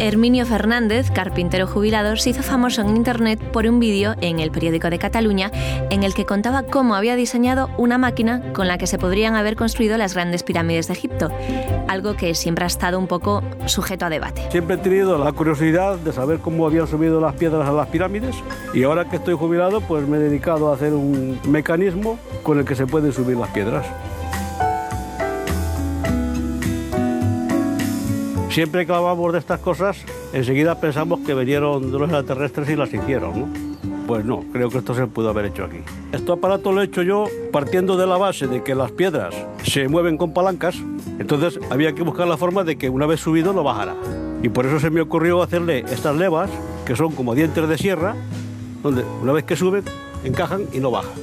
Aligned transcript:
Herminio 0.00 0.46
Fernández, 0.46 1.10
carpintero 1.10 1.66
jubilado, 1.66 2.16
se 2.16 2.30
hizo 2.30 2.42
famoso 2.42 2.80
en 2.80 2.96
Internet 2.96 3.38
por 3.52 3.66
un 3.66 3.80
vídeo 3.80 4.14
en 4.22 4.40
el 4.40 4.50
periódico 4.50 4.88
de 4.88 4.98
Cataluña 4.98 5.50
en 5.90 6.04
el 6.04 6.14
que 6.14 6.24
contaba 6.24 6.62
cómo 6.62 6.94
había 6.94 7.16
diseñado 7.16 7.68
una 7.76 7.98
máquina 7.98 8.42
con 8.54 8.66
la 8.66 8.78
que 8.78 8.86
se 8.86 8.96
podrían 8.96 9.36
haber 9.36 9.56
construido 9.56 9.98
las 9.98 10.14
grandes 10.14 10.42
pirámides 10.42 10.86
de 10.86 10.94
Egipto, 10.94 11.28
algo 11.86 12.16
que 12.16 12.34
siempre 12.34 12.64
ha 12.64 12.66
estado 12.66 12.98
un 12.98 13.08
poco 13.08 13.42
sujeto 13.66 14.06
a 14.06 14.08
debate. 14.08 14.42
Siempre 14.50 14.76
he 14.76 14.78
tenido 14.78 15.22
la 15.22 15.32
curiosidad 15.32 15.98
de 15.98 16.14
saber 16.14 16.38
cómo 16.38 16.66
habían 16.66 16.86
subido 16.86 17.20
las 17.20 17.34
piedras 17.34 17.68
a 17.68 17.72
las 17.72 17.88
pirámides 17.88 18.34
y 18.72 18.84
ahora 18.84 19.04
que 19.04 19.16
estoy 19.16 19.34
jubilado 19.34 19.82
pues 19.82 20.08
me 20.08 20.16
he 20.16 20.20
dedicado 20.20 20.72
a 20.72 20.76
hacer 20.76 20.94
un 20.94 21.38
mecanismo 21.46 22.18
con 22.42 22.58
el 22.58 22.64
que 22.64 22.74
se 22.74 22.86
pueden 22.86 23.12
subir 23.12 23.36
las 23.36 23.50
piedras. 23.50 23.84
Siempre 28.50 28.84
que 28.84 28.92
hablamos 28.92 29.32
de 29.32 29.38
estas 29.38 29.60
cosas, 29.60 29.96
enseguida 30.32 30.80
pensamos 30.80 31.20
que 31.20 31.34
vinieron 31.34 31.92
de 31.92 31.98
los 31.98 32.02
extraterrestres 32.02 32.68
y 32.68 32.74
las 32.74 32.92
hicieron, 32.92 33.40
¿no? 33.40 33.48
Pues 34.08 34.24
no, 34.24 34.42
creo 34.52 34.68
que 34.70 34.78
esto 34.78 34.92
se 34.92 35.06
pudo 35.06 35.30
haber 35.30 35.44
hecho 35.44 35.64
aquí. 35.64 35.78
Este 36.10 36.32
aparato 36.32 36.72
lo 36.72 36.82
he 36.82 36.86
hecho 36.86 37.02
yo 37.02 37.26
partiendo 37.52 37.96
de 37.96 38.08
la 38.08 38.16
base 38.16 38.48
de 38.48 38.64
que 38.64 38.74
las 38.74 38.90
piedras 38.90 39.36
se 39.62 39.86
mueven 39.86 40.16
con 40.16 40.34
palancas, 40.34 40.74
entonces 41.20 41.60
había 41.70 41.92
que 41.92 42.02
buscar 42.02 42.26
la 42.26 42.36
forma 42.36 42.64
de 42.64 42.76
que 42.76 42.90
una 42.90 43.06
vez 43.06 43.20
subido 43.20 43.52
no 43.52 43.62
bajara. 43.62 43.94
Y 44.42 44.48
por 44.48 44.66
eso 44.66 44.80
se 44.80 44.90
me 44.90 45.00
ocurrió 45.00 45.40
hacerle 45.42 45.84
estas 45.88 46.16
levas, 46.16 46.50
que 46.84 46.96
son 46.96 47.12
como 47.12 47.36
dientes 47.36 47.68
de 47.68 47.78
sierra, 47.78 48.16
donde 48.82 49.04
una 49.22 49.30
vez 49.30 49.44
que 49.44 49.54
suben, 49.54 49.84
encajan 50.24 50.62
y 50.72 50.80
no 50.80 50.90
bajan. 50.90 51.14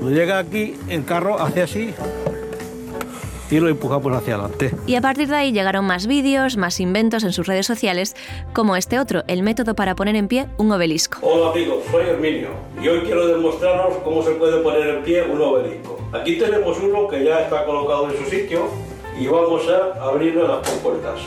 Cuando 0.00 0.10
llega 0.10 0.40
aquí, 0.40 0.74
el 0.88 1.04
carro 1.04 1.40
hace 1.40 1.62
así 1.62 1.94
y 3.50 3.60
lo 3.60 3.68
empujamos 3.68 4.12
hacia 4.12 4.34
adelante. 4.34 4.72
Y 4.86 4.94
a 4.94 5.00
partir 5.00 5.28
de 5.28 5.36
ahí 5.36 5.52
llegaron 5.52 5.84
más 5.84 6.06
vídeos, 6.06 6.56
más 6.56 6.80
inventos 6.80 7.24
en 7.24 7.32
sus 7.32 7.46
redes 7.46 7.66
sociales, 7.66 8.16
como 8.52 8.76
este 8.76 8.98
otro, 8.98 9.22
el 9.28 9.42
método 9.42 9.74
para 9.74 9.94
poner 9.94 10.16
en 10.16 10.28
pie 10.28 10.46
un 10.56 10.72
obelisco. 10.72 11.18
Hola 11.22 11.50
amigos, 11.50 11.84
soy 11.90 12.06
Herminio 12.06 12.48
y 12.82 12.88
hoy 12.88 13.00
quiero 13.00 13.26
demostraros 13.26 13.96
cómo 14.04 14.22
se 14.22 14.32
puede 14.32 14.60
poner 14.62 14.88
en 14.88 15.02
pie 15.02 15.22
un 15.22 15.40
obelisco. 15.40 15.98
Aquí 16.12 16.36
tenemos 16.36 16.78
uno 16.78 17.08
que 17.08 17.24
ya 17.24 17.40
está 17.40 17.64
colocado 17.64 18.10
en 18.10 18.24
su 18.24 18.30
sitio 18.30 18.68
y 19.18 19.26
vamos 19.26 19.62
a 19.68 20.02
abrirle 20.02 20.46
las 20.46 20.68
compuertas. 20.68 21.20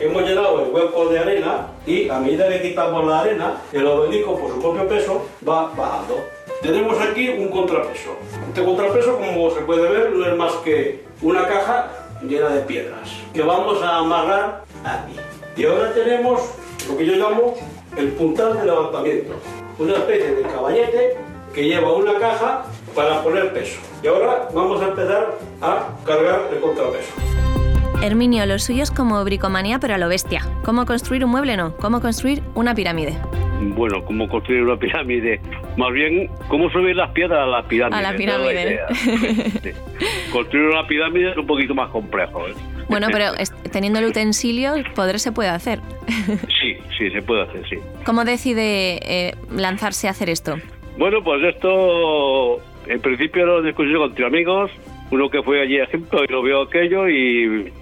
Hemos 0.00 0.22
llenado 0.22 0.64
el 0.64 0.72
hueco 0.72 1.10
de 1.10 1.18
arena 1.18 1.66
y 1.86 2.08
a 2.08 2.18
medida 2.18 2.48
que 2.48 2.62
quitamos 2.62 3.06
la 3.06 3.20
arena, 3.20 3.56
el 3.70 3.86
obelisco 3.86 4.38
por 4.38 4.50
su 4.50 4.58
propio 4.58 4.88
peso 4.88 5.26
va 5.46 5.72
bajando. 5.76 6.39
Tenemos 6.62 7.00
aquí 7.00 7.28
un 7.30 7.48
contrapeso. 7.48 8.16
Este 8.48 8.62
contrapeso, 8.62 9.16
como 9.16 9.50
se 9.50 9.60
puede 9.62 9.88
ver, 9.88 10.12
no 10.12 10.26
es 10.26 10.36
más 10.36 10.52
que 10.56 11.04
una 11.22 11.46
caja 11.46 11.90
llena 12.22 12.50
de 12.50 12.60
piedras 12.62 13.10
que 13.32 13.42
vamos 13.42 13.82
a 13.82 13.98
amarrar 13.98 14.64
aquí. 14.84 15.16
Y 15.56 15.64
ahora 15.64 15.92
tenemos 15.94 16.54
lo 16.86 16.98
que 16.98 17.06
yo 17.06 17.14
llamo 17.14 17.54
el 17.96 18.08
puntal 18.08 18.58
de 18.58 18.66
levantamiento, 18.66 19.34
una 19.78 19.94
especie 19.94 20.34
de 20.34 20.42
caballete 20.42 21.16
que 21.54 21.64
lleva 21.64 21.92
una 21.94 22.18
caja 22.18 22.66
para 22.94 23.22
poner 23.22 23.54
peso. 23.54 23.80
Y 24.02 24.08
ahora 24.08 24.48
vamos 24.54 24.82
a 24.82 24.88
empezar 24.88 25.38
a 25.62 25.88
cargar 26.04 26.42
el 26.52 26.60
contrapeso. 26.60 27.12
Herminio, 28.02 28.44
lo 28.44 28.58
suyo 28.58 28.82
es 28.82 28.90
como 28.90 29.22
bricomanía, 29.24 29.78
pero 29.78 29.94
a 29.94 29.98
lo 29.98 30.08
bestia. 30.08 30.46
¿Cómo 30.64 30.84
construir 30.84 31.24
un 31.24 31.30
mueble? 31.30 31.56
No, 31.56 31.74
¿cómo 31.78 32.02
construir 32.02 32.42
una 32.54 32.74
pirámide? 32.74 33.18
bueno, 33.60 34.04
cómo 34.04 34.28
construir 34.28 34.62
una 34.62 34.76
pirámide, 34.76 35.40
más 35.76 35.92
bien 35.92 36.28
cómo 36.48 36.70
subir 36.70 36.96
las 36.96 37.10
piedras 37.10 37.40
a 37.40 37.46
la 37.46 37.62
pirámide. 37.62 37.98
A 37.98 38.02
la 38.02 38.16
pirámide. 38.16 38.80
Sí. 39.62 39.70
Construir 40.32 40.66
una 40.66 40.86
pirámide 40.86 41.30
es 41.30 41.36
un 41.36 41.46
poquito 41.46 41.74
más 41.74 41.90
complejo. 41.90 42.46
¿eh? 42.48 42.54
Bueno, 42.88 43.08
pero 43.12 43.32
teniendo 43.72 43.98
el 43.98 44.06
utensilio, 44.06 44.74
poder 44.94 45.18
se 45.20 45.32
puede 45.32 45.48
hacer. 45.48 45.80
Sí, 46.60 46.76
sí, 46.98 47.10
se 47.10 47.22
puede 47.22 47.42
hacer, 47.42 47.66
sí. 47.68 47.76
¿Cómo 48.04 48.24
decide 48.24 49.00
eh, 49.02 49.34
lanzarse 49.50 50.08
a 50.08 50.10
hacer 50.10 50.28
esto? 50.28 50.56
Bueno, 50.98 51.22
pues 51.24 51.42
esto, 51.42 52.60
en 52.86 53.00
principio 53.00 53.46
lo 53.46 53.62
discutí 53.62 53.94
con 53.94 54.14
tres 54.14 54.26
amigos, 54.26 54.70
uno 55.10 55.30
que 55.30 55.42
fue 55.42 55.62
allí 55.62 55.78
a 55.78 55.84
Egipto 55.84 56.22
y 56.22 56.30
lo 56.30 56.42
vio 56.42 56.62
aquello 56.62 57.08
y 57.08 57.72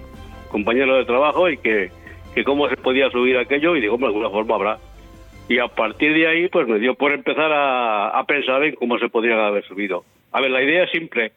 compañero 0.49 0.95
de 0.95 1.05
trabajo 1.05 1.49
y 1.49 1.57
que, 1.57 1.91
que 2.33 2.43
cómo 2.45 2.69
se 2.69 2.77
podía 2.77 3.09
subir 3.11 3.37
aquello 3.37 3.75
y 3.75 3.81
digo, 3.81 3.97
de 3.97 4.05
alguna 4.05 4.29
forma 4.29 4.55
habrá. 4.55 4.79
Y 5.49 5.57
a 5.57 5.67
partir 5.67 6.13
de 6.13 6.27
ahí, 6.27 6.47
pues 6.47 6.67
me 6.67 6.77
dio 6.77 6.93
por 6.93 7.11
empezar 7.11 7.51
a, 7.51 8.23
pensar 8.27 8.63
en 8.63 8.75
cómo 8.75 8.99
se 8.99 9.09
podrían 9.09 9.39
haber 9.39 9.65
subido. 9.65 10.05
A 10.31 10.41
ver, 10.41 10.51
la 10.51 10.61
idea 10.61 10.83
es 10.83 10.91
simple. 10.91 11.31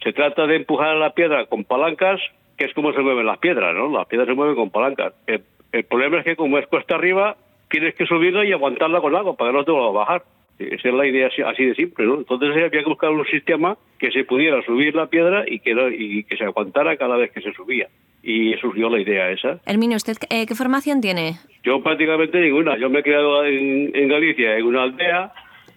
Se 0.00 0.12
trata 0.12 0.46
de 0.46 0.54
empujar 0.54 0.94
la 0.94 1.10
piedra 1.10 1.44
con 1.46 1.64
palancas, 1.64 2.20
que 2.56 2.66
es 2.66 2.72
como 2.72 2.92
se 2.92 3.00
mueven 3.00 3.26
las 3.26 3.38
piedras, 3.38 3.74
¿no? 3.74 3.90
Las 3.90 4.06
piedras 4.06 4.28
se 4.28 4.34
mueven 4.34 4.54
con 4.54 4.70
palancas. 4.70 5.12
El, 5.26 5.42
problema 5.84 6.18
es 6.18 6.24
que 6.24 6.36
como 6.36 6.56
es 6.58 6.68
cuesta 6.68 6.94
arriba, 6.94 7.36
tienes 7.68 7.96
que 7.96 8.06
subirla 8.06 8.44
y 8.44 8.52
aguantarla 8.52 9.00
con 9.00 9.16
algo 9.16 9.34
para 9.34 9.50
que 9.50 9.56
no 9.56 9.64
te 9.64 9.72
vaya 9.72 9.88
a 9.88 9.90
bajar. 9.90 10.22
Esa 10.60 10.88
es 10.88 10.94
la 10.94 11.06
idea 11.06 11.26
así, 11.26 11.64
de 11.64 11.74
simple, 11.74 12.06
¿no? 12.06 12.18
Entonces 12.18 12.50
había 12.50 12.70
que 12.70 12.84
buscar 12.84 13.10
un 13.10 13.26
sistema 13.26 13.76
que 13.98 14.12
se 14.12 14.22
pudiera 14.22 14.62
subir 14.62 14.94
la 14.94 15.08
piedra 15.08 15.44
y 15.48 15.58
que, 15.58 15.72
y 15.98 16.22
que 16.22 16.36
se 16.36 16.44
aguantara 16.44 16.96
cada 16.96 17.16
vez 17.16 17.32
que 17.32 17.40
se 17.40 17.52
subía. 17.54 17.88
Y 18.22 18.54
surgió 18.54 18.90
la 18.90 19.00
idea 19.00 19.30
esa. 19.30 19.60
Hermino, 19.64 19.96
¿usted 19.96 20.16
eh, 20.30 20.46
qué 20.46 20.54
formación 20.54 21.00
tiene? 21.00 21.38
Yo 21.62 21.82
prácticamente 21.82 22.40
ninguna. 22.40 22.76
Yo 22.76 22.90
me 22.90 23.00
he 23.00 23.02
criado 23.02 23.44
en, 23.44 23.94
en 23.94 24.08
Galicia, 24.08 24.56
en 24.56 24.66
una 24.66 24.82
aldea, 24.82 25.32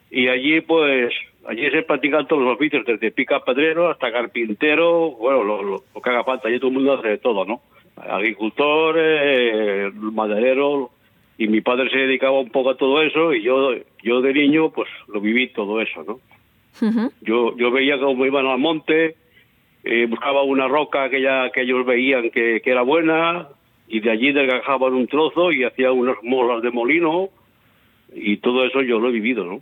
y 0.09 0.27
allí 0.27 0.61
pues 0.61 1.13
allí 1.45 1.69
se 1.69 1.83
practican 1.83 2.27
todos 2.27 2.43
los 2.43 2.55
oficios, 2.55 2.85
desde 2.85 3.11
pica 3.11 3.43
pedrero 3.43 3.89
hasta 3.89 4.11
carpintero, 4.11 5.11
bueno, 5.11 5.43
lo, 5.43 5.83
que 6.01 6.09
haga 6.09 6.23
falta, 6.23 6.47
allí 6.47 6.59
todo 6.59 6.69
el 6.69 6.75
mundo 6.75 6.93
hace 6.93 7.09
de 7.09 7.17
todo, 7.17 7.45
¿no? 7.45 7.61
Agricultor, 7.95 8.95
eh, 8.97 9.91
maderero, 9.93 10.91
y 11.37 11.47
mi 11.47 11.61
padre 11.61 11.89
se 11.89 11.97
dedicaba 11.97 12.39
un 12.39 12.49
poco 12.49 12.71
a 12.71 12.77
todo 12.77 13.01
eso, 13.01 13.33
y 13.33 13.41
yo, 13.41 13.73
yo 14.03 14.21
de 14.21 14.33
niño, 14.33 14.69
pues 14.71 14.89
lo 15.07 15.19
viví 15.19 15.47
todo 15.49 15.81
eso, 15.81 16.03
¿no? 16.03 16.19
Yo 17.21 17.55
yo 17.57 17.69
veía 17.69 17.99
cómo 17.99 18.25
iban 18.25 18.47
al 18.47 18.57
monte, 18.57 19.15
eh, 19.83 20.05
buscaba 20.07 20.43
una 20.43 20.67
roca 20.67 21.09
que, 21.09 21.21
ya, 21.21 21.49
que 21.51 21.61
ellos 21.61 21.85
veían 21.85 22.29
que, 22.29 22.61
que 22.63 22.71
era 22.71 22.81
buena, 22.81 23.47
y 23.91 23.99
de 23.99 24.09
allí 24.09 24.31
desgajaban 24.31 24.93
un 24.93 25.07
trozo 25.07 25.51
y 25.51 25.65
hacía 25.65 25.91
unas 25.91 26.15
molas 26.23 26.61
de 26.61 26.71
molino 26.71 27.29
y 28.13 28.37
todo 28.37 28.65
eso 28.65 28.81
yo 28.81 28.99
lo 28.99 29.09
he 29.09 29.11
vivido, 29.11 29.43
¿no? 29.43 29.61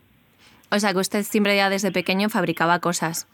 O 0.71 0.79
sea, 0.79 0.93
que 0.93 0.99
usted 0.99 1.23
siempre 1.23 1.55
ya 1.55 1.69
desde 1.69 1.91
pequeño 1.91 2.29
fabricaba 2.29 2.79
cosas. 2.79 3.27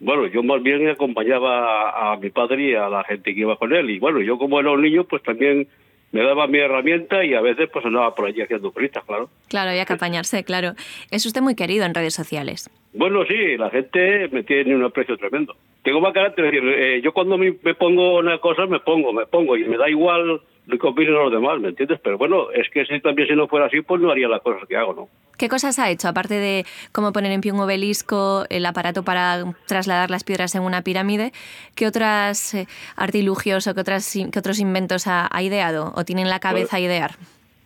Bueno, 0.00 0.26
yo 0.26 0.42
más 0.42 0.60
bien 0.60 0.88
acompañaba 0.88 2.12
a, 2.12 2.16
mi 2.16 2.30
padre 2.30 2.70
y 2.70 2.74
a 2.74 2.88
la 2.88 3.04
gente 3.04 3.32
que 3.32 3.40
iba 3.40 3.56
con 3.56 3.72
él. 3.72 3.90
Y 3.90 4.00
bueno, 4.00 4.20
yo 4.20 4.36
como 4.36 4.58
era 4.58 4.72
un 4.72 4.82
niño, 4.82 5.04
pues 5.04 5.22
también 5.22 5.68
me 6.10 6.22
daba 6.22 6.48
mi 6.48 6.58
herramienta 6.58 7.24
y 7.24 7.34
a 7.34 7.40
veces 7.40 7.70
pues 7.72 7.84
andaba 7.86 8.12
por 8.14 8.26
allí 8.26 8.42
haciendo 8.42 8.72
cositas, 8.72 9.04
claro. 9.04 9.30
Claro, 9.48 9.70
había 9.70 9.84
que 9.84 9.92
apañarse, 9.92 10.42
claro. 10.42 10.72
Es 11.12 11.24
usted 11.26 11.42
muy 11.42 11.54
querido 11.54 11.84
en 11.84 11.94
redes 11.94 12.14
sociales. 12.14 12.68
Bueno, 12.92 13.24
sí, 13.24 13.56
la 13.56 13.70
gente 13.70 14.28
me 14.32 14.42
tiene 14.42 14.74
un 14.74 14.82
aprecio 14.82 15.16
tremendo 15.16 15.56
tengo 15.84 16.00
más 16.00 16.14
carácter, 16.14 16.52
eh, 16.54 17.00
yo 17.02 17.12
cuando 17.12 17.36
me, 17.36 17.52
pongo 17.52 18.18
una 18.18 18.38
cosa, 18.38 18.66
me 18.66 18.80
pongo, 18.80 19.12
me 19.12 19.26
pongo, 19.26 19.56
y 19.56 19.64
me 19.64 19.76
da 19.76 19.88
igual 19.88 20.40
lo 20.66 20.78
que 20.78 20.86
opinen 20.86 21.12
los 21.12 21.30
demás, 21.30 21.60
¿me 21.60 21.68
entiendes? 21.68 22.00
Pero 22.02 22.16
bueno, 22.16 22.50
es 22.50 22.70
que 22.70 22.86
si 22.86 23.00
también 23.00 23.28
si 23.28 23.34
no 23.34 23.46
fuera 23.48 23.66
así, 23.66 23.82
pues 23.82 24.00
no 24.00 24.10
haría 24.10 24.26
las 24.26 24.40
cosas 24.40 24.66
que 24.66 24.78
hago, 24.78 24.94
¿no? 24.94 25.08
¿Qué 25.36 25.50
cosas 25.50 25.78
ha 25.78 25.90
hecho? 25.90 26.08
Aparte 26.08 26.34
de 26.34 26.64
cómo 26.90 27.12
poner 27.12 27.32
en 27.32 27.42
pie 27.42 27.52
un 27.52 27.60
obelisco, 27.60 28.46
el 28.48 28.64
aparato 28.64 29.02
para 29.02 29.44
trasladar 29.66 30.10
las 30.10 30.24
piedras 30.24 30.54
en 30.54 30.62
una 30.62 30.80
pirámide, 30.80 31.32
¿qué 31.74 31.86
otros 31.86 32.54
eh, 32.54 32.66
artilugios 32.96 33.66
o 33.66 33.74
qué, 33.74 33.80
otras, 33.82 34.10
qué 34.32 34.38
otros 34.38 34.60
inventos 34.60 35.06
ha, 35.06 35.28
ideado 35.42 35.92
o 35.94 36.04
tiene 36.04 36.22
en 36.22 36.30
la 36.30 36.40
cabeza 36.40 36.76
pues 36.78 36.82
idear? 36.82 37.10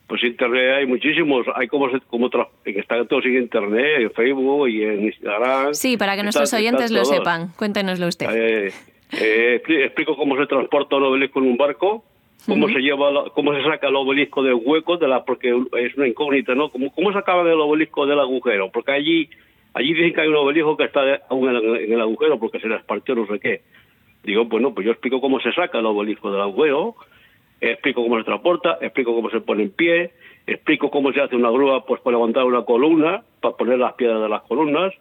Pues 0.08 0.24
internet 0.24 0.76
hay 0.78 0.86
muchísimos, 0.86 1.46
hay 1.54 1.68
como, 1.68 1.90
como 2.08 2.30
que 2.30 2.78
están 2.80 3.06
todos 3.06 3.26
en 3.26 3.36
internet, 3.36 4.00
en 4.00 4.10
Facebook 4.12 4.66
y 4.68 4.82
en 4.82 5.04
Instagram. 5.04 5.74
Sí, 5.74 5.98
para 5.98 6.16
que 6.16 6.22
nuestros 6.22 6.52
oyentes 6.54 6.90
lo 6.90 7.04
sepan, 7.04 7.52
cuéntenoslo 7.58 8.06
usted. 8.06 8.26
Eh, 8.32 8.72
eh, 9.12 9.62
explico 9.84 10.16
cómo 10.16 10.38
se 10.38 10.46
transporta 10.46 10.96
un 10.96 11.04
obelisco 11.04 11.40
en 11.40 11.48
un 11.48 11.58
barco, 11.58 12.04
cómo 12.46 12.68
se 12.68 12.78
lleva, 12.78 13.30
cómo 13.34 13.54
se 13.54 13.62
saca 13.62 13.88
el 13.88 13.96
obelisco 13.96 14.42
del 14.42 14.54
hueco, 14.54 14.96
de 14.96 15.08
la, 15.08 15.26
porque 15.26 15.50
es 15.76 15.94
una 15.98 16.08
incógnita, 16.08 16.54
¿no? 16.54 16.70
¿Cómo, 16.70 16.90
cómo 16.90 17.12
sacaban 17.12 17.46
el 17.46 17.60
obelisco 17.60 18.06
del 18.06 18.18
agujero? 18.18 18.70
Porque 18.72 18.92
allí, 18.92 19.28
allí 19.74 19.92
dicen 19.92 20.14
que 20.14 20.22
hay 20.22 20.28
un 20.28 20.36
obelisco 20.36 20.74
que 20.78 20.84
está 20.84 21.00
aún 21.28 21.50
en 21.50 21.92
el 21.92 22.00
agujero 22.00 22.38
porque 22.38 22.60
se 22.60 22.68
les 22.68 22.82
partió 22.84 23.14
no 23.14 23.26
sé 23.26 23.38
qué. 23.40 23.60
Digo, 24.24 24.46
bueno, 24.46 24.72
pues 24.74 24.86
yo 24.86 24.92
explico 24.92 25.20
cómo 25.20 25.38
se 25.40 25.52
saca 25.52 25.78
el 25.78 25.86
obelisco 25.86 26.32
del 26.32 26.40
agujero, 26.40 26.96
explico 27.60 28.02
cómo 28.02 28.18
se 28.18 28.24
transporta, 28.24 28.78
explico 28.80 29.14
cómo 29.14 29.30
se 29.30 29.40
pone 29.40 29.64
en 29.64 29.70
pie, 29.70 30.12
explico 30.46 30.90
cómo 30.90 31.12
se 31.12 31.20
hace 31.20 31.36
una 31.36 31.50
grúa 31.50 31.84
pues 31.84 32.00
para 32.00 32.16
levantar 32.16 32.44
una 32.44 32.64
columna, 32.64 33.22
para 33.40 33.56
poner 33.56 33.78
las 33.78 33.94
piedras 33.94 34.22
de 34.22 34.28
las 34.28 34.42
columnas. 34.42 34.94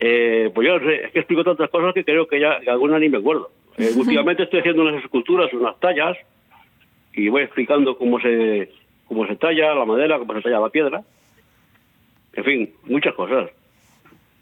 Eh, 0.00 0.50
pues 0.54 0.66
yo 0.66 0.76
es 0.76 1.12
que 1.12 1.20
explico 1.20 1.44
tantas 1.44 1.70
cosas 1.70 1.94
que 1.94 2.04
creo 2.04 2.26
que 2.26 2.40
ya 2.40 2.58
algunas 2.66 3.00
ni 3.00 3.08
me 3.08 3.18
acuerdo. 3.18 3.50
Eh, 3.78 3.90
últimamente 3.96 4.42
estoy 4.42 4.60
haciendo 4.60 4.82
unas 4.82 5.02
esculturas, 5.02 5.52
unas 5.52 5.78
tallas, 5.78 6.16
y 7.14 7.28
voy 7.28 7.42
explicando 7.42 7.96
cómo 7.96 8.20
se, 8.20 8.70
cómo 9.06 9.26
se 9.26 9.36
talla 9.36 9.74
la 9.74 9.84
madera, 9.84 10.18
cómo 10.18 10.34
se 10.34 10.42
talla 10.42 10.60
la 10.60 10.70
piedra. 10.70 11.02
En 12.34 12.44
fin, 12.44 12.72
muchas 12.84 13.14
cosas. 13.14 13.50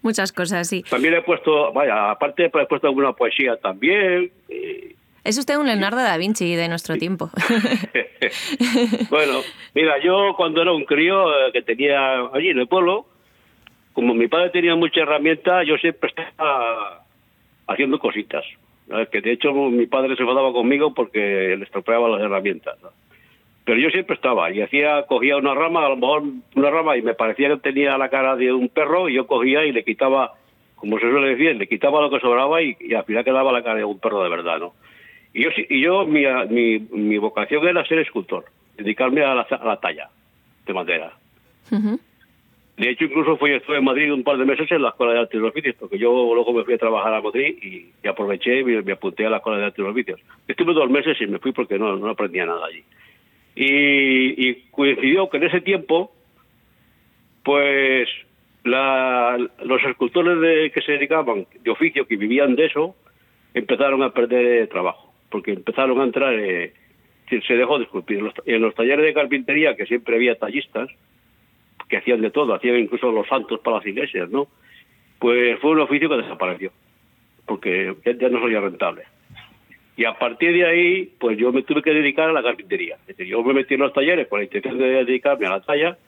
Muchas 0.02 0.32
cosas, 0.32 0.66
sí. 0.66 0.82
También 0.88 1.14
he 1.14 1.22
puesto, 1.22 1.72
vaya, 1.72 2.10
aparte 2.10 2.46
he 2.46 2.50
puesto 2.50 2.86
alguna 2.86 3.12
poesía 3.12 3.56
también. 3.56 4.30
Es 5.24 5.38
usted 5.38 5.56
un 5.56 5.66
Leonardo 5.66 5.98
da 5.98 6.16
Vinci 6.16 6.54
de 6.56 6.68
nuestro 6.68 6.96
tiempo. 6.96 7.30
bueno, 9.10 9.40
mira, 9.74 10.00
yo 10.02 10.34
cuando 10.36 10.62
era 10.62 10.72
un 10.72 10.84
crío 10.84 11.30
eh, 11.30 11.52
que 11.52 11.62
tenía 11.62 12.20
allí 12.32 12.48
en 12.48 12.58
el 12.58 12.68
pueblo, 12.68 13.06
como 13.92 14.14
mi 14.14 14.28
padre 14.28 14.50
tenía 14.50 14.74
mucha 14.74 15.02
herramientas, 15.02 15.66
yo 15.66 15.76
siempre 15.76 16.10
estaba 16.10 17.04
haciendo 17.66 17.98
cositas. 17.98 18.44
Que 19.12 19.20
de 19.20 19.32
hecho 19.32 19.52
mi 19.52 19.86
padre 19.86 20.16
se 20.16 20.22
enfadaba 20.22 20.52
conmigo 20.52 20.94
porque 20.94 21.54
le 21.56 21.64
estropeaba 21.64 22.08
las 22.08 22.22
herramientas. 22.22 22.76
Pero 23.64 23.78
yo 23.78 23.90
siempre 23.90 24.16
estaba 24.16 24.50
y 24.50 24.62
hacía, 24.62 25.04
cogía 25.06 25.36
una 25.36 25.54
rama, 25.54 25.86
a 25.86 25.90
lo 25.90 25.96
mejor 25.96 26.22
una 26.56 26.70
rama 26.70 26.96
y 26.96 27.02
me 27.02 27.14
parecía 27.14 27.50
que 27.50 27.58
tenía 27.58 27.96
la 27.98 28.08
cara 28.08 28.34
de 28.34 28.52
un 28.52 28.68
perro 28.68 29.08
y 29.08 29.14
yo 29.14 29.28
cogía 29.28 29.64
y 29.64 29.70
le 29.70 29.84
quitaba, 29.84 30.32
como 30.74 30.98
se 30.98 31.08
suele 31.08 31.36
decir, 31.36 31.54
le 31.54 31.68
quitaba 31.68 32.00
lo 32.00 32.10
que 32.10 32.18
sobraba 32.18 32.60
y, 32.62 32.76
al 32.96 33.04
final 33.04 33.24
quedaba 33.24 33.52
la 33.52 33.62
cara 33.62 33.76
de 33.76 33.84
un 33.84 34.00
perro 34.00 34.24
de 34.24 34.30
verdad, 34.30 34.58
¿no? 34.58 34.72
Y 35.32 35.44
yo, 35.44 35.50
y 35.68 35.80
yo 35.80 36.06
mi, 36.06 36.24
mi, 36.48 36.78
mi 36.78 37.18
vocación 37.18 37.66
era 37.66 37.84
ser 37.86 37.98
escultor, 38.00 38.46
dedicarme 38.76 39.22
a 39.22 39.34
la, 39.34 39.42
a 39.42 39.64
la 39.64 39.76
talla 39.78 40.10
de 40.66 40.74
madera. 40.74 41.12
De 42.80 42.88
hecho, 42.88 43.04
incluso 43.04 43.36
fui, 43.36 43.52
estuve 43.52 43.76
en 43.76 43.84
Madrid 43.84 44.10
un 44.10 44.24
par 44.24 44.38
de 44.38 44.46
meses 44.46 44.70
en 44.72 44.80
la 44.80 44.88
Escuela 44.88 45.12
de 45.12 45.18
Artes 45.18 45.38
y 45.38 45.44
Oficios, 45.44 45.76
porque 45.78 45.98
yo 45.98 46.10
luego 46.34 46.52
me 46.54 46.64
fui 46.64 46.72
a 46.72 46.78
trabajar 46.78 47.12
a 47.12 47.20
Madrid 47.20 47.54
y, 47.62 48.08
aproveché 48.08 48.60
y 48.60 48.64
me, 48.64 48.92
apunté 48.92 49.26
a 49.26 49.30
la 49.30 49.36
Escuela 49.36 49.58
de 49.58 49.66
Artes 49.66 49.84
y 49.84 49.88
Oficios. 49.88 50.20
Estuve 50.48 50.72
dos 50.72 50.88
meses 50.88 51.20
y 51.20 51.26
me 51.26 51.38
fui 51.38 51.52
porque 51.52 51.78
no, 51.78 51.96
no 51.96 52.08
aprendía 52.08 52.46
nada 52.46 52.66
allí. 52.66 52.82
Y, 53.54 54.54
coincidió 54.70 55.28
que 55.28 55.36
en 55.36 55.42
ese 55.42 55.60
tiempo, 55.60 56.10
pues 57.44 58.08
los 58.64 59.82
escultores 59.86 60.40
de, 60.40 60.70
que 60.72 60.80
se 60.80 60.92
dedicaban 60.92 61.46
de 61.62 61.70
oficio, 61.70 62.06
que 62.06 62.16
vivían 62.16 62.56
de 62.56 62.64
eso, 62.64 62.96
empezaron 63.52 64.02
a 64.02 64.14
perder 64.14 64.68
trabajo, 64.68 65.09
porque 65.30 65.52
empezaron 65.52 66.00
a 66.00 66.04
entrar, 66.04 66.34
eh, 66.34 66.72
se 67.46 67.54
dejó 67.54 67.78
de 67.78 67.84
esculpir. 67.84 68.20
En 68.46 68.62
los 68.62 68.74
talleres 68.74 69.04
de 69.04 69.14
carpintería, 69.14 69.76
que 69.76 69.86
siempre 69.86 70.16
había 70.16 70.36
tallistas, 70.36 70.90
que 71.88 71.96
hacían 71.96 72.20
de 72.20 72.30
todo, 72.30 72.54
hacían 72.54 72.78
incluso 72.78 73.10
los 73.10 73.26
santos 73.28 73.60
para 73.60 73.78
las 73.78 73.86
iglesias, 73.86 74.30
¿no? 74.30 74.48
Pues 75.18 75.58
fue 75.60 75.72
un 75.72 75.80
oficio 75.80 76.08
que 76.08 76.16
desapareció, 76.16 76.72
porque 77.46 77.94
ya, 78.04 78.28
no 78.28 78.40
sería 78.40 78.60
rentable. 78.60 79.02
Y 79.96 80.04
a 80.04 80.18
partir 80.18 80.52
de 80.52 80.66
ahí, 80.66 81.12
pues 81.18 81.36
yo 81.36 81.52
me 81.52 81.62
tuve 81.62 81.82
que 81.82 81.92
dedicar 81.92 82.30
a 82.30 82.32
la 82.32 82.42
carpintería. 82.42 82.96
Es 83.02 83.08
decir, 83.08 83.26
yo 83.26 83.42
me 83.42 83.52
metí 83.52 83.74
en 83.74 83.80
los 83.80 83.92
talleres 83.92 84.28
con 84.28 84.38
la 84.38 84.44
intención 84.44 84.78
de 84.78 85.04
dedicarme 85.04 85.46
a 85.46 85.50
la 85.50 85.60
talla, 85.60 85.98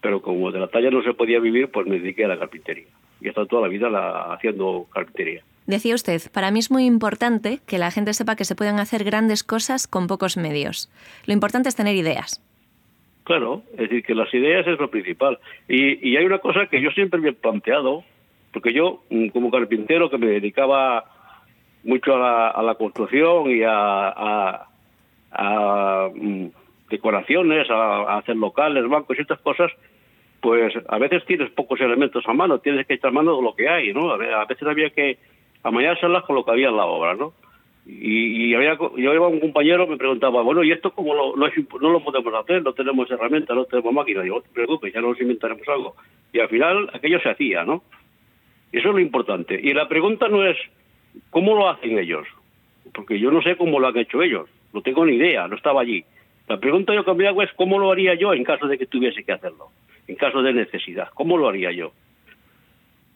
pero 0.00 0.20
como 0.20 0.50
de 0.50 0.58
la 0.58 0.66
talla 0.66 0.90
no 0.90 1.02
se 1.02 1.14
podía 1.14 1.38
vivir, 1.38 1.68
pues 1.68 1.86
me 1.86 2.00
dediqué 2.00 2.24
a 2.24 2.28
la 2.28 2.38
carpintería. 2.38 2.88
Y 3.20 3.26
he 3.26 3.28
estado 3.28 3.46
toda 3.46 3.62
la 3.62 3.68
vida 3.68 3.88
haciendo 4.32 4.86
carpintería. 4.92 5.44
Decía 5.66 5.94
usted, 5.94 6.20
para 6.32 6.50
mí 6.50 6.58
es 6.58 6.70
muy 6.70 6.84
importante 6.84 7.60
que 7.66 7.78
la 7.78 7.90
gente 7.90 8.14
sepa 8.14 8.36
que 8.36 8.44
se 8.44 8.56
pueden 8.56 8.78
hacer 8.78 9.04
grandes 9.04 9.44
cosas 9.44 9.86
con 9.86 10.06
pocos 10.06 10.36
medios. 10.36 10.90
Lo 11.26 11.32
importante 11.32 11.68
es 11.68 11.76
tener 11.76 11.94
ideas. 11.96 12.42
Claro, 13.24 13.62
es 13.72 13.78
decir, 13.78 14.02
que 14.02 14.14
las 14.14 14.32
ideas 14.34 14.66
es 14.66 14.78
lo 14.78 14.90
principal. 14.90 15.38
Y, 15.68 16.16
hay 16.16 16.24
una 16.24 16.38
cosa 16.38 16.66
que 16.66 16.80
yo 16.80 16.90
siempre 16.90 17.20
me 17.20 17.28
he 17.28 17.32
planteado, 17.32 18.02
porque 18.52 18.72
yo, 18.72 19.04
mm, 19.10 19.28
como 19.28 19.50
carpintero 19.50 20.10
que 20.10 20.18
me 20.18 20.26
dedicaba 20.26 21.04
mucho 21.84 22.16
a 22.16 22.62
la, 22.62 22.74
construcción 22.74 23.50
y 23.50 23.62
a, 23.64 24.66
mm, 26.12 26.46
decoraciones, 26.90 27.70
a, 27.70 28.18
hacer 28.18 28.36
locales, 28.36 28.88
bancos 28.88 29.16
y 29.16 29.22
estas 29.22 29.40
cosas, 29.40 29.70
pues 30.40 30.74
a 30.88 30.98
veces 30.98 31.24
tienes 31.26 31.50
pocos 31.50 31.80
elementos 31.80 32.24
a 32.26 32.32
mano, 32.32 32.58
tienes 32.58 32.86
que 32.86 32.94
echar 32.94 33.12
mano 33.12 33.36
de 33.36 33.42
lo 33.42 33.54
que 33.54 33.68
hay, 33.68 33.92
¿no? 33.92 34.10
A 34.10 34.46
veces 34.46 34.66
había 34.66 34.90
que 34.90 35.18
amañárselas 35.62 36.24
con 36.24 36.36
lo 36.36 36.44
que 36.44 36.50
había 36.50 36.68
en 36.68 36.76
la 36.76 36.84
obra, 36.84 37.14
¿no? 37.14 37.32
Y, 37.86 38.54
había, 38.54 38.76
yo 38.76 39.14
iba 39.14 39.26
un 39.26 39.40
compañero 39.40 39.86
me 39.86 39.96
preguntaba, 39.96 40.42
bueno, 40.42 40.62
¿y 40.62 40.70
esto 40.70 40.92
cómo 40.92 41.14
lo, 41.14 41.34
no 41.34 41.90
lo 41.90 42.04
podemos 42.04 42.34
hacer? 42.34 42.62
No 42.62 42.72
tenemos 42.72 43.10
herramientas, 43.10 43.56
no 43.56 43.64
tenemos 43.64 43.92
máquinas. 43.92 44.24
Digo, 44.24 44.36
no 44.36 44.42
te 44.42 44.50
preocupes, 44.50 44.92
ya 44.92 45.00
nos 45.00 45.20
inventaremos 45.20 45.66
algo. 45.68 45.96
Y 46.32 46.40
al 46.40 46.48
final 46.48 46.90
aquello 46.92 47.20
se 47.20 47.30
hacía, 47.30 47.64
¿no? 47.64 47.82
Eso 48.70 48.88
es 48.88 48.94
lo 48.94 49.00
importante. 49.00 49.58
Y 49.60 49.72
la 49.72 49.88
pregunta 49.88 50.28
no 50.28 50.46
es, 50.46 50.56
¿cómo 51.30 51.56
lo 51.56 51.68
hacen 51.68 51.98
ellos? 51.98 52.26
Porque 52.92 53.18
yo 53.18 53.30
no 53.30 53.42
sé 53.42 53.56
cómo 53.56 53.80
lo 53.80 53.88
han 53.88 53.96
hecho 53.96 54.22
ellos. 54.22 54.48
No 54.72 54.82
tengo 54.82 55.04
ni 55.04 55.16
idea, 55.16 55.48
no 55.48 55.56
estaba 55.56 55.80
allí. 55.80 56.04
La 56.48 56.58
pregunta 56.58 56.94
yo 56.94 57.04
que 57.04 57.14
me 57.14 57.26
hago 57.26 57.42
es, 57.42 57.52
¿cómo 57.54 57.78
lo 57.78 57.90
haría 57.90 58.14
yo 58.14 58.32
en 58.34 58.44
caso 58.44 58.66
de 58.66 58.78
que 58.78 58.86
tuviese 58.86 59.24
que 59.24 59.32
hacerlo? 59.32 59.70
En 60.06 60.16
caso 60.16 60.42
de 60.42 60.52
necesidad. 60.52 61.08
¿Cómo 61.14 61.36
lo 61.36 61.48
haría 61.48 61.72
yo? 61.72 61.92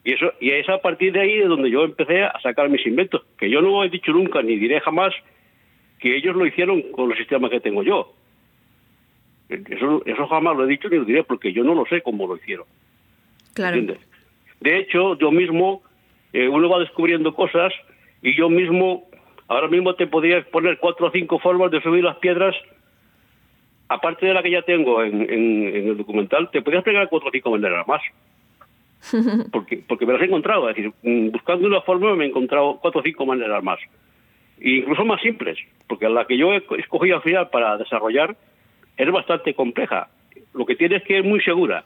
Y, 0.05 0.13
eso, 0.13 0.31
y 0.39 0.51
es 0.51 0.69
a 0.69 0.77
partir 0.77 1.11
de 1.13 1.21
ahí 1.21 1.39
de 1.39 1.47
donde 1.47 1.71
yo 1.71 1.83
empecé 1.83 2.23
a 2.23 2.39
sacar 2.41 2.69
mis 2.69 2.85
inventos, 2.85 3.23
que 3.39 3.49
yo 3.49 3.59
no 3.61 3.83
he 3.83 3.89
dicho 3.89 4.11
nunca 4.11 4.43
ni 4.43 4.55
diré 4.55 4.79
jamás 4.79 5.11
que 5.99 6.15
ellos 6.15 6.35
lo 6.35 6.45
hicieron 6.45 6.83
con 6.91 7.09
los 7.09 7.17
sistemas 7.17 7.49
que 7.49 7.59
tengo 7.59 7.81
yo. 7.81 8.13
Eso, 9.49 10.03
eso 10.05 10.27
jamás 10.27 10.55
lo 10.55 10.65
he 10.65 10.67
dicho 10.67 10.89
ni 10.89 10.97
lo 10.97 11.05
diré 11.05 11.23
porque 11.23 11.51
yo 11.51 11.63
no 11.63 11.73
lo 11.73 11.87
sé 11.87 12.01
cómo 12.01 12.27
lo 12.27 12.37
hicieron. 12.37 12.67
Claro. 13.55 13.81
De 14.59 14.77
hecho, 14.77 15.17
yo 15.17 15.31
mismo, 15.31 15.81
eh, 16.33 16.47
uno 16.47 16.69
va 16.69 16.79
descubriendo 16.79 17.33
cosas 17.33 17.73
y 18.21 18.35
yo 18.35 18.47
mismo, 18.47 19.09
ahora 19.47 19.69
mismo 19.69 19.95
te 19.95 20.05
podría 20.05 20.43
poner 20.43 20.77
cuatro 20.77 21.07
o 21.07 21.11
cinco 21.11 21.39
formas 21.39 21.71
de 21.71 21.81
subir 21.81 22.03
las 22.03 22.17
piedras, 22.17 22.55
aparte 23.87 24.27
de 24.27 24.35
la 24.35 24.43
que 24.43 24.51
ya 24.51 24.61
tengo 24.61 25.03
en, 25.03 25.21
en 25.21 25.87
el 25.89 25.97
documental, 25.97 26.51
te 26.51 26.61
podrías 26.61 26.83
pegar 26.83 27.09
cuatro 27.09 27.29
o 27.29 27.31
cinco 27.31 27.49
maneras 27.49 27.87
más. 27.87 28.03
porque, 29.51 29.83
porque 29.87 30.05
me 30.05 30.13
las 30.13 30.21
he 30.21 30.25
encontrado. 30.25 30.69
Es 30.69 30.75
decir, 30.75 30.93
mm, 31.03 31.31
buscando 31.31 31.67
una 31.67 31.81
forma 31.81 32.15
me 32.15 32.25
he 32.25 32.27
encontrado 32.29 32.79
cuatro 32.81 33.01
o 33.01 33.03
cinco 33.03 33.25
maneras 33.25 33.63
más. 33.63 33.79
E 34.59 34.77
incluso 34.77 35.03
más 35.05 35.21
simples, 35.21 35.57
porque 35.87 36.07
la 36.09 36.25
que 36.25 36.37
yo 36.37 36.53
he 36.53 36.63
escogido 36.77 37.17
al 37.17 37.21
final 37.21 37.49
para 37.49 37.77
desarrollar 37.77 38.35
es 38.97 39.11
bastante 39.11 39.53
compleja. 39.53 40.09
Lo 40.53 40.65
que 40.65 40.75
tiene 40.75 40.97
es 40.97 41.03
que 41.03 41.19
es 41.19 41.25
muy 41.25 41.41
segura. 41.41 41.83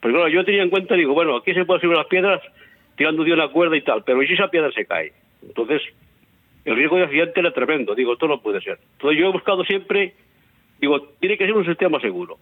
Pero 0.00 0.14
claro, 0.14 0.28
yo 0.28 0.44
tenía 0.44 0.62
en 0.62 0.70
cuenta, 0.70 0.94
digo, 0.94 1.14
bueno, 1.14 1.36
aquí 1.36 1.52
se 1.54 1.64
puede 1.64 1.80
subir 1.80 1.96
las 1.96 2.06
piedras 2.06 2.40
tirando 2.96 3.24
de 3.24 3.32
una 3.32 3.48
cuerda 3.48 3.76
y 3.76 3.82
tal, 3.82 4.04
pero 4.04 4.22
¿y 4.22 4.26
si 4.26 4.34
esa 4.34 4.48
piedra 4.48 4.70
se 4.72 4.86
cae? 4.86 5.12
Entonces, 5.42 5.82
el 6.64 6.76
riesgo 6.76 6.96
de 6.96 7.04
accidente 7.04 7.40
era 7.40 7.52
tremendo. 7.52 7.94
Digo, 7.94 8.12
esto 8.12 8.26
no 8.26 8.40
puede 8.40 8.60
ser. 8.60 8.78
Entonces 8.92 9.18
yo 9.18 9.28
he 9.28 9.32
buscado 9.32 9.64
siempre, 9.64 10.14
digo, 10.80 11.00
tiene 11.20 11.38
que 11.38 11.46
ser 11.46 11.54
un 11.54 11.64
sistema 11.64 12.00
seguro. 12.00 12.38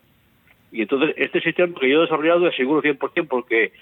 Y 0.75 0.82
entonces 0.82 1.15
este 1.17 1.41
sistema 1.41 1.73
que 1.81 1.88
yo 1.88 1.99
he 1.99 2.03
desarrollado 2.03 2.49
es 2.49 2.56
seguro 2.56 2.83
100% 2.83 3.28
porque 3.28 3.73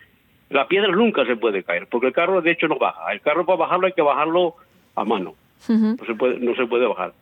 la 0.51 0.69
piedra 0.69 0.93
nunca 0.93 1.25
se 1.25 1.37
puede 1.37 1.63
caer, 1.63 1.87
porque 1.87 2.09
el 2.09 2.13
carro 2.13 2.43
de 2.43 2.51
hecho 2.51 2.69
no 2.69 2.77
baja. 2.77 3.11
El 3.11 3.23
carro 3.23 3.47
para 3.47 3.57
bajarlo 3.57 3.87
hay 3.87 3.95
que 3.95 4.03
bajarlo 4.03 4.57
a 4.95 5.03
mano. 5.03 5.35
no, 5.69 5.97
se 6.05 6.15
puede, 6.15 6.39
no 6.39 6.55
se 6.55 6.67
puede 6.67 6.87
bajar. 6.87 7.15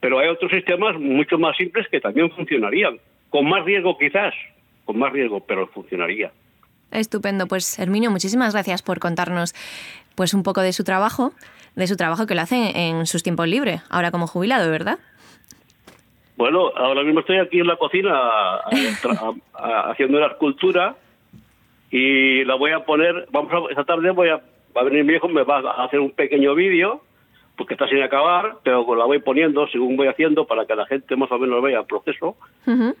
Pero 0.00 0.18
hay 0.18 0.28
otros 0.28 0.50
sistemas 0.50 0.98
mucho 0.98 1.36
más 1.38 1.54
simples 1.58 1.86
que 1.90 2.00
también 2.00 2.30
funcionarían, 2.30 2.98
con 3.28 3.46
más 3.46 3.66
riesgo 3.66 3.98
quizás, 3.98 4.32
con 4.86 4.98
más 4.98 5.12
riesgo, 5.12 5.40
pero 5.40 5.66
funcionaría. 5.66 6.32
Estupendo, 6.90 7.46
pues 7.48 7.78
Herminio, 7.78 8.10
muchísimas 8.10 8.54
gracias 8.54 8.80
por 8.80 8.98
contarnos 8.98 9.54
pues 10.14 10.32
un 10.32 10.42
poco 10.42 10.62
de 10.62 10.72
su 10.72 10.84
trabajo, 10.84 11.34
de 11.74 11.86
su 11.86 11.96
trabajo 11.96 12.26
que 12.26 12.34
lo 12.34 12.40
hace 12.40 12.88
en 12.88 13.04
sus 13.04 13.22
tiempos 13.22 13.46
libres, 13.46 13.82
ahora 13.90 14.10
como 14.10 14.26
jubilado, 14.26 14.70
¿verdad? 14.70 14.98
Bueno, 16.36 16.70
ahora 16.76 17.02
mismo 17.02 17.20
estoy 17.20 17.38
aquí 17.38 17.60
en 17.60 17.66
la 17.66 17.76
cocina 17.76 18.60
haciendo 19.54 20.18
una 20.18 20.26
escultura 20.26 20.96
y 21.90 22.44
la 22.44 22.56
voy 22.56 22.72
a 22.72 22.80
poner, 22.80 23.26
vamos 23.30 23.52
a, 23.52 23.70
esta 23.70 23.84
tarde 23.84 24.10
voy 24.10 24.28
a, 24.28 24.36
va 24.76 24.82
a 24.82 24.84
venir 24.84 25.04
mi 25.04 25.14
hijo, 25.14 25.28
me 25.28 25.44
va 25.44 25.58
a 25.58 25.84
hacer 25.84 26.00
un 26.00 26.10
pequeño 26.10 26.54
vídeo, 26.54 27.00
porque 27.56 27.72
está 27.72 27.88
sin 27.88 28.02
acabar, 28.02 28.56
pero 28.62 28.94
la 28.94 29.06
voy 29.06 29.18
poniendo 29.20 29.66
según 29.68 29.96
voy 29.96 30.08
haciendo 30.08 30.46
para 30.46 30.66
que 30.66 30.76
la 30.76 30.84
gente 30.84 31.16
más 31.16 31.32
o 31.32 31.38
menos 31.38 31.62
vea 31.62 31.80
el 31.80 31.86
proceso. 31.86 32.36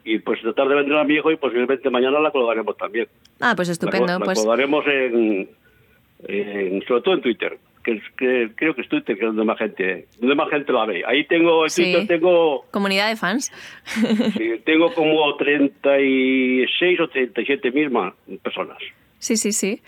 Y 0.02 0.18
pues 0.20 0.38
esta 0.38 0.54
tarde 0.54 0.74
vendrá 0.74 1.04
mi 1.04 1.14
hijo 1.14 1.30
y 1.30 1.36
posiblemente 1.36 1.90
mañana 1.90 2.18
la 2.20 2.30
colgaremos 2.30 2.74
también. 2.78 3.06
Ah, 3.40 3.52
pues 3.54 3.68
estupendo. 3.68 4.18
La, 4.18 4.24
pues... 4.24 4.38
colgaremos 4.38 4.86
en, 4.86 5.50
sobre 6.88 7.02
todo 7.02 7.14
en 7.14 7.20
Twitter 7.20 7.58
que, 8.16 8.50
creo 8.54 8.74
que 8.74 8.82
es 8.82 8.88
Twitter, 8.88 9.16
que 9.16 9.22
es 9.22 9.28
donde 9.28 9.44
más 9.44 9.58
gente, 9.58 10.06
donde 10.18 10.34
más 10.34 10.50
gente 10.50 10.72
la 10.72 10.86
ve. 10.86 11.04
Ahí 11.06 11.24
tengo, 11.24 11.64
en 11.64 11.70
Twitter 11.70 12.06
tengo... 12.06 12.64
Comunidad 12.70 13.08
de 13.08 13.16
fans. 13.16 13.52
sí, 14.36 14.60
tengo 14.64 14.92
como 14.92 15.36
36 15.36 17.00
o 17.00 17.08
37 17.08 17.70
mil 17.70 17.90
personas. 18.42 18.78
Sí, 19.18 19.36
sí, 19.36 19.52
sí. 19.52 19.80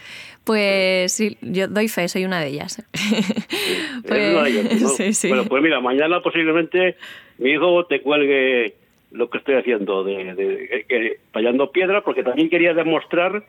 Pues 0.44 1.12
sí, 1.12 1.36
yo 1.42 1.68
doy 1.68 1.88
fe, 1.88 2.08
soy 2.08 2.24
una 2.24 2.40
de 2.40 2.48
ellas. 2.48 2.82
pues, 4.06 5.28
Bueno, 5.28 5.44
pues 5.44 5.62
mira, 5.62 5.80
mañana 5.80 6.20
posiblemente 6.22 6.96
mi 7.38 7.50
hijo 7.50 7.84
te 7.86 8.00
cuelgue 8.00 8.74
lo 9.10 9.28
que 9.28 9.38
estoy 9.38 9.56
haciendo, 9.56 10.04
de, 10.04 10.34
de, 10.34 11.20
tallando 11.32 11.70
piedra, 11.72 12.02
porque 12.02 12.22
también 12.22 12.48
quería 12.48 12.74
demostrar 12.74 13.44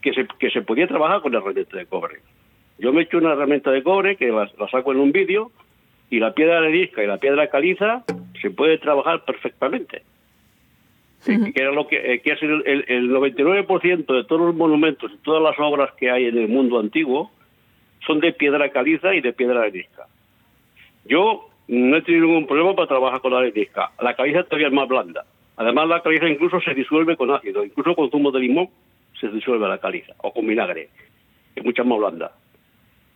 que 0.00 0.12
se, 0.14 0.26
que 0.38 0.50
se 0.50 0.62
podía 0.62 0.86
trabajar 0.86 1.20
con 1.20 1.34
el 1.34 1.42
relleno 1.42 1.66
de 1.72 1.86
cobre. 1.86 2.20
Yo 2.78 2.92
me 2.92 3.02
echo 3.02 3.18
una 3.18 3.32
herramienta 3.32 3.70
de 3.70 3.82
cobre 3.82 4.16
que 4.16 4.28
la, 4.28 4.50
saco 4.70 4.92
en 4.92 4.98
un 4.98 5.12
vídeo 5.12 5.50
y 6.10 6.18
la 6.20 6.32
piedra 6.34 6.60
de 6.60 6.68
disca 6.68 7.02
y 7.02 7.06
la 7.06 7.18
piedra 7.18 7.48
caliza 7.48 8.04
se 8.40 8.50
puede 8.50 8.78
trabajar 8.78 9.24
perfectamente. 9.24 10.02
que 11.24 11.52
era 11.54 11.72
lo 11.72 11.88
que, 11.88 12.14
eh, 12.14 12.20
que 12.20 12.32
es 12.32 12.42
el, 12.42 12.62
el, 12.66 12.84
el 12.88 13.10
99% 13.10 14.06
de 14.06 14.24
todos 14.24 14.40
los 14.42 14.54
monumentos 14.54 15.10
y 15.12 15.16
todas 15.18 15.42
las 15.42 15.58
obras 15.58 15.90
que 15.96 16.10
hay 16.10 16.26
en 16.26 16.38
el 16.38 16.48
mundo 16.48 16.78
antiguo 16.78 17.30
son 18.06 18.20
de 18.20 18.32
piedra 18.32 18.70
caliza 18.70 19.14
y 19.14 19.20
de 19.20 19.32
piedra 19.32 19.60
arenisca. 19.60 20.06
Yo 21.04 21.48
no 21.68 21.96
he 21.96 22.02
tenido 22.02 22.26
ningún 22.26 22.46
problema 22.46 22.74
para 22.74 22.88
trabajar 22.88 23.20
con 23.20 23.32
la 23.32 23.38
arenisca. 23.38 23.90
La 24.00 24.14
caliza 24.14 24.44
todavía 24.44 24.68
es 24.68 24.72
más 24.72 24.88
blanda. 24.88 25.24
Además, 25.56 25.88
la 25.88 26.02
caliza 26.02 26.28
incluso 26.28 26.60
se 26.60 26.74
disuelve 26.74 27.16
con 27.16 27.30
ácido, 27.30 27.64
incluso 27.64 27.94
con 27.94 28.10
zumo 28.10 28.30
de 28.30 28.40
limón 28.40 28.68
se 29.18 29.28
disuelve 29.28 29.66
la 29.66 29.78
caliza, 29.78 30.12
o 30.18 30.32
con 30.32 30.46
vinagre, 30.46 30.90
es 31.54 31.64
mucha 31.64 31.82
más 31.82 31.98
blanda. 31.98 32.32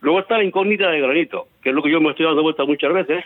Luego 0.01 0.19
está 0.19 0.37
la 0.37 0.43
incógnita 0.43 0.89
de 0.89 0.99
granito, 1.01 1.47
que 1.61 1.69
es 1.69 1.75
lo 1.75 1.81
que 1.83 1.91
yo 1.91 2.01
me 2.01 2.09
estoy 2.09 2.25
dando 2.25 2.41
vuelta 2.43 2.65
muchas 2.65 2.91
veces, 2.93 3.23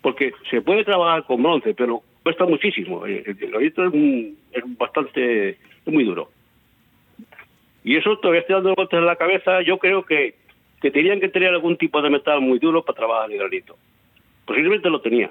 porque 0.00 0.32
se 0.50 0.60
puede 0.60 0.84
trabajar 0.84 1.24
con 1.24 1.42
bronce, 1.42 1.74
pero 1.74 2.02
cuesta 2.22 2.44
muchísimo. 2.44 3.06
El, 3.06 3.22
el 3.26 3.34
granito 3.50 3.84
es, 3.86 3.92
un- 3.92 4.36
es 4.52 4.62
bastante, 4.78 5.50
es 5.50 5.58
muy 5.86 6.04
duro. 6.04 6.30
Y 7.84 7.96
eso 7.96 8.16
todavía 8.18 8.40
estoy 8.40 8.54
dando 8.54 8.74
vueltas 8.74 8.98
en 8.98 9.06
la 9.06 9.16
cabeza. 9.16 9.62
Yo 9.62 9.78
creo 9.78 10.04
que, 10.04 10.34
que 10.80 10.90
tenían 10.90 11.20
que 11.20 11.28
tener 11.28 11.48
algún 11.50 11.76
tipo 11.76 12.00
de 12.02 12.10
metal 12.10 12.40
muy 12.40 12.58
duro 12.58 12.84
para 12.84 12.96
trabajar 12.96 13.30
el 13.30 13.38
granito. 13.38 13.76
Posiblemente 14.44 14.90
lo 14.90 15.00
tenía. 15.00 15.30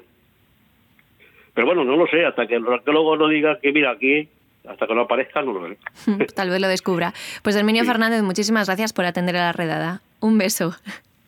Pero 1.53 1.67
bueno, 1.67 1.83
no 1.83 1.97
lo 1.97 2.07
sé, 2.07 2.25
hasta 2.25 2.47
que 2.47 2.55
el 2.55 2.65
arqueólogo 2.67 3.17
no 3.17 3.27
diga 3.27 3.59
que 3.59 3.73
mira 3.73 3.91
aquí, 3.91 4.29
hasta 4.67 4.87
que 4.87 4.95
no 4.95 5.01
aparezca, 5.01 5.41
no 5.41 5.51
lo 5.53 5.67
sé. 5.67 5.77
Tal 6.35 6.49
vez 6.49 6.61
lo 6.61 6.67
descubra. 6.69 7.13
Pues 7.43 7.55
Herminio 7.57 7.83
Fernández, 7.83 8.21
muchísimas 8.23 8.67
gracias 8.67 8.93
por 8.93 9.03
atender 9.05 9.35
a 9.35 9.39
la 9.47 9.51
redada. 9.51 10.01
Un 10.21 10.37
beso. 10.37 10.73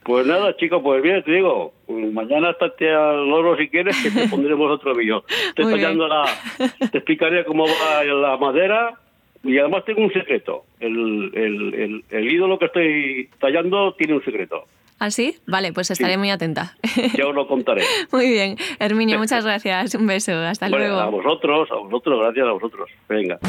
Pues 0.04 0.26
nada, 0.26 0.56
chicos, 0.58 0.82
pues 0.84 1.02
bien, 1.02 1.24
te 1.24 1.32
digo, 1.32 1.74
mañana 1.88 2.52
estate 2.52 2.94
al 2.94 3.26
loro 3.28 3.56
si 3.58 3.70
quieres, 3.70 3.96
que 4.04 4.12
te 4.12 4.28
pondremos 4.30 4.70
otro 4.72 4.94
vídeo. 4.96 5.24
Te, 5.56 5.64
la, 5.64 6.26
te 6.92 6.98
explicaré 6.98 7.46
cómo 7.46 7.66
va 7.66 8.04
la 8.04 8.38
madera 8.38 8.94
y 9.44 9.58
además 9.58 9.86
tengo 9.86 10.02
un 10.02 10.12
secreto. 10.12 10.66
El, 10.80 11.32
el, 11.34 11.74
el, 11.74 12.04
el 12.10 12.32
ídolo 12.34 12.60
que 12.60 12.66
estoy 12.66 13.30
tallando 13.40 13.94
tiene 13.94 14.16
un 14.16 14.24
secreto. 14.26 14.66
¿Ah, 15.00 15.10
sí? 15.10 15.38
Vale, 15.48 15.74
pues 15.74 15.90
estaré 15.92 16.18
muy 16.18 16.30
atenta. 16.30 16.76
Ya 17.18 17.28
os 17.28 17.36
lo 17.36 17.48
contaré. 17.48 17.84
Muy 18.12 18.30
bien. 18.30 18.58
Herminio, 18.80 19.18
muchas 19.20 19.44
gracias. 19.46 19.96
Un 19.96 20.08
beso. 20.08 20.34
Hasta 20.34 20.70
Bueno, 20.70 20.86
luego. 20.86 21.00
a 21.00 21.10
vosotros, 21.10 21.70
a 21.72 21.76
vosotros, 21.76 22.20
gracias 22.22 22.48
a 22.48 22.52
vosotros. 22.52 22.90
Venga. 23.10 23.40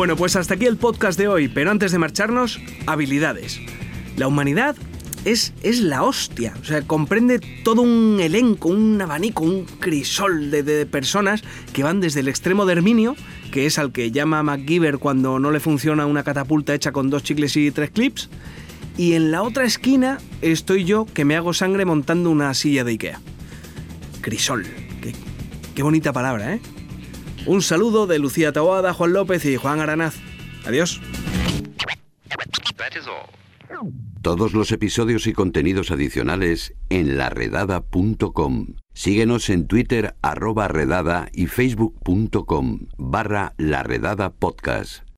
Bueno, 0.00 0.16
pues 0.16 0.34
hasta 0.34 0.54
aquí 0.54 0.64
el 0.64 0.78
podcast 0.78 1.18
de 1.18 1.28
hoy, 1.28 1.48
pero 1.48 1.70
antes 1.70 1.92
de 1.92 1.98
marcharnos, 1.98 2.58
habilidades. 2.86 3.60
La 4.16 4.28
humanidad 4.28 4.74
es, 5.26 5.52
es 5.62 5.82
la 5.82 6.04
hostia, 6.04 6.54
o 6.58 6.64
sea, 6.64 6.80
comprende 6.80 7.38
todo 7.38 7.82
un 7.82 8.18
elenco, 8.18 8.70
un 8.70 8.98
abanico, 9.02 9.44
un 9.44 9.66
crisol 9.66 10.50
de, 10.50 10.62
de 10.62 10.86
personas 10.86 11.42
que 11.74 11.82
van 11.82 12.00
desde 12.00 12.20
el 12.20 12.28
extremo 12.28 12.64
de 12.64 12.72
Herminio, 12.72 13.14
que 13.52 13.66
es 13.66 13.78
al 13.78 13.92
que 13.92 14.10
llama 14.10 14.42
MacGyver 14.42 14.96
cuando 14.96 15.38
no 15.38 15.50
le 15.50 15.60
funciona 15.60 16.06
una 16.06 16.22
catapulta 16.22 16.72
hecha 16.74 16.92
con 16.92 17.10
dos 17.10 17.22
chicles 17.22 17.54
y 17.58 17.70
tres 17.70 17.90
clips, 17.90 18.30
y 18.96 19.12
en 19.12 19.30
la 19.30 19.42
otra 19.42 19.64
esquina 19.64 20.16
estoy 20.40 20.86
yo 20.86 21.04
que 21.04 21.26
me 21.26 21.36
hago 21.36 21.52
sangre 21.52 21.84
montando 21.84 22.30
una 22.30 22.54
silla 22.54 22.84
de 22.84 22.92
Ikea. 22.92 23.20
Crisol, 24.22 24.64
qué, 25.02 25.12
qué 25.74 25.82
bonita 25.82 26.14
palabra, 26.14 26.54
¿eh? 26.54 26.60
Un 27.46 27.62
saludo 27.62 28.06
de 28.06 28.18
Lucía 28.18 28.52
Taboada, 28.52 28.92
Juan 28.92 29.12
López 29.12 29.44
y 29.44 29.56
Juan 29.56 29.80
Aranaz. 29.80 30.16
Adiós. 30.66 31.00
Todos 34.22 34.52
los 34.52 34.70
episodios 34.72 35.26
y 35.26 35.32
contenidos 35.32 35.90
adicionales 35.90 36.74
en 36.90 37.16
laredada.com. 37.16 38.66
Síguenos 38.92 39.48
en 39.48 39.66
Twitter 39.66 40.14
arroba 40.20 40.68
redada 40.68 41.28
y 41.32 41.46
facebook.com 41.46 42.88
barra 42.98 43.54
laredada 43.56 44.30
podcast. 44.30 45.09